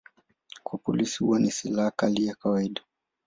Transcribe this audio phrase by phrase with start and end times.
[0.63, 2.81] Kwa polisi huwa ni silaha kali ya kawaida.